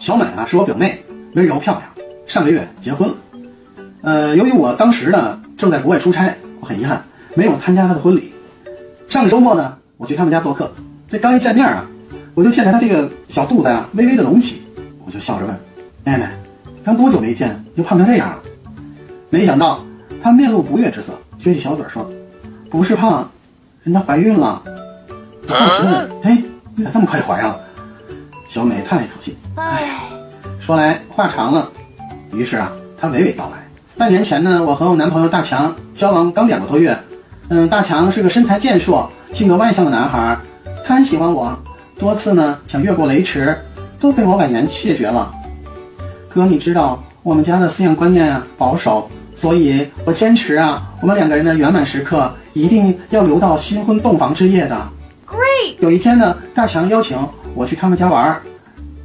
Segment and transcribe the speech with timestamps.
[0.00, 0.98] 小美啊，是我表妹，
[1.34, 1.82] 温柔漂亮，
[2.26, 3.14] 上个月结婚了。
[4.00, 8.32] 呃，由于我当时呢正在国外出差，我很遗憾没有参加她的婚礼。
[9.08, 10.72] 上个周末呢，我去他们家做客，
[11.06, 11.84] 这刚一见面啊，
[12.34, 14.62] 我就见着她这个小肚子啊微微的隆起，
[15.04, 15.54] 我就笑着问
[16.02, 16.26] ：“妹妹，
[16.82, 18.38] 刚多久没见，又胖成这样了？”
[19.28, 19.84] 没想到
[20.22, 22.10] 她面露不悦之色，撅起小嘴说
[22.70, 23.30] ：“不是胖，
[23.82, 24.62] 人家怀孕了。”
[25.46, 26.42] 我好奇问：“哎，
[26.74, 27.60] 你咋这么快就怀上了？”
[28.52, 30.00] 小美叹了一口气：“哎，
[30.58, 31.70] 说来话长了。”
[32.34, 33.64] 于是啊，她娓娓道来：
[33.96, 36.98] 半年前呢，我和我男朋友大强交往刚两个多月。
[37.48, 40.36] 嗯，大强是个身材健硕、性格外向的男孩，
[40.84, 41.56] 他很喜欢我，
[41.96, 43.56] 多次呢想越过雷池，
[44.00, 45.30] 都被我婉言谢绝了。
[46.28, 54.76] 哥，你知道我们家的思想观念啊保守，所以我坚持啊，我们两个人的圆满时刻一定要留到新婚洞房之夜的。
[55.24, 55.76] Great！
[55.78, 57.16] 有一天呢，大强邀请
[57.54, 58.42] 我去他们家玩儿。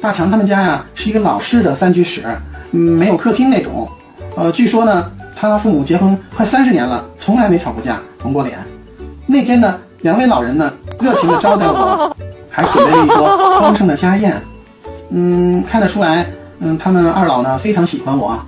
[0.00, 2.22] 大强他们家呀是一个老式的三居室，
[2.70, 3.88] 嗯，没有客厅那种。
[4.36, 8.56] 呃，据说呢，他父母结婚快三十年了，从来没吵过架，红过脸。
[9.26, 12.16] 那天呢，两位老人呢热情地招待我，
[12.48, 14.40] 还准备了一桌丰盛的家宴。
[15.10, 16.24] 嗯，看得出来，
[16.60, 18.38] 嗯，他们二老呢非常喜欢我，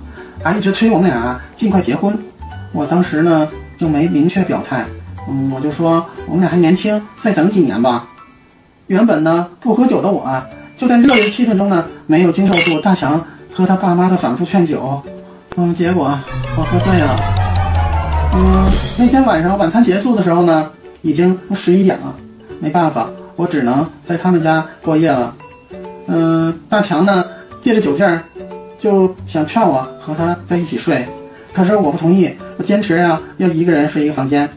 [0.41, 2.17] 还一直催我们俩尽快结婚。
[2.71, 3.45] 我当时呢
[3.77, 4.85] 就没明确表态，
[5.29, 8.07] 嗯，我就说我们俩还年轻，再等几年吧。
[8.91, 15.01] 原本呢不喝酒的我啊，就在热烈的气氛中呢，没有经受住大强和他爸妈的反复劝酒，
[15.55, 16.13] 嗯，结果
[16.57, 17.15] 我喝醉了。
[18.33, 18.69] 嗯，
[18.99, 20.69] 那天晚上晚餐结束的时候呢，
[21.03, 22.13] 已经都十一点了，
[22.59, 25.33] 没办法，我只能在他们家过夜了。
[26.07, 27.23] 嗯，大强呢
[27.61, 28.21] 借着酒劲儿，
[28.77, 31.07] 就想劝我和他在一起睡，
[31.53, 34.49] 可是我不同意，我坚持呀、要一个人睡一个房间。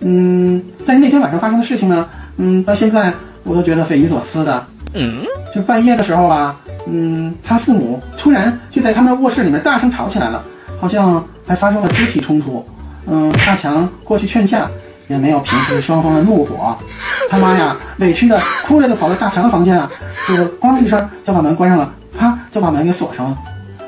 [0.00, 3.12] 嗯，但是那天晚上发生的事情呢，嗯，到现在
[3.46, 4.66] 我都觉得匪夷所思的。
[4.94, 10.42] 嗯，就半夜的时候吧，嗯，他父母突然就在他们卧室里面大声吵起来了，
[10.80, 12.66] 好像还发生了肢体冲突。
[13.06, 14.66] 嗯，大强过去劝架，
[15.06, 16.76] 也没有平息双方的怒火。
[17.30, 19.90] 他妈呀，委屈的哭着就跑到大强的房间啊，
[20.26, 23.38] 就是咣一声就把门关上了，啪就把门给锁上了。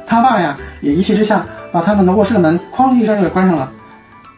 [0.07, 3.71] 他爸呀，也一气之下把他们的卧室的门哐一声就给关上了。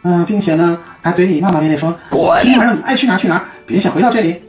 [0.02, 1.94] 嗯、并且呢，还嘴里骂骂咧咧说
[2.40, 4.40] ：“今天晚上你爱去哪儿去哪儿，别想回到这里。”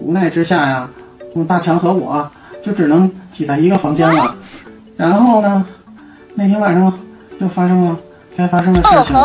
[0.00, 0.88] 无奈之下呀，
[1.34, 2.30] 嗯，大强和我
[2.62, 4.34] 就只能挤在一个房间了。
[4.96, 5.64] 然后呢，
[6.34, 6.92] 那天晚上
[7.40, 7.98] 就发生了
[8.36, 9.16] 该发生的事情。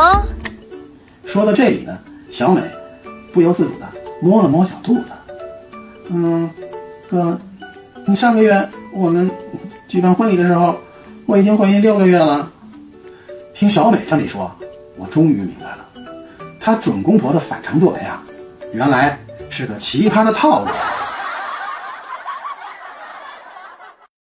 [1.26, 1.98] 说到这里呢，
[2.30, 2.62] 小美
[3.32, 3.88] 不由自主的
[4.22, 5.06] 摸了摸小肚子。
[6.10, 6.50] 嗯，
[7.10, 7.40] 哥，
[8.06, 9.30] 你上个月我们
[9.88, 10.76] 举办婚礼的时候，
[11.26, 12.50] 我已经怀孕六个月了。
[13.54, 14.52] 听小美这么一说，
[14.98, 15.86] 我终于明白了，
[16.60, 18.22] 她准公婆的反常作为啊，
[18.74, 19.18] 原来
[19.56, 20.68] 是个奇葩的套路。